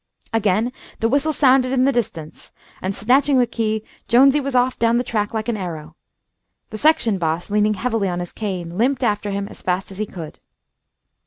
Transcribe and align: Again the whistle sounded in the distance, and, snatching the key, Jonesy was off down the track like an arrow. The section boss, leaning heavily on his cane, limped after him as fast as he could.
Again 0.33 0.73
the 0.99 1.07
whistle 1.07 1.31
sounded 1.31 1.71
in 1.71 1.85
the 1.85 1.91
distance, 1.91 2.51
and, 2.81 2.95
snatching 2.95 3.37
the 3.37 3.45
key, 3.45 3.83
Jonesy 4.07 4.39
was 4.41 4.55
off 4.55 4.79
down 4.79 4.97
the 4.97 5.03
track 5.03 5.31
like 5.31 5.47
an 5.47 5.55
arrow. 5.57 5.95
The 6.71 6.79
section 6.79 7.19
boss, 7.19 7.51
leaning 7.51 7.75
heavily 7.75 8.09
on 8.09 8.19
his 8.19 8.31
cane, 8.31 8.79
limped 8.79 9.03
after 9.03 9.29
him 9.29 9.47
as 9.49 9.61
fast 9.61 9.91
as 9.91 9.99
he 9.99 10.07
could. 10.07 10.39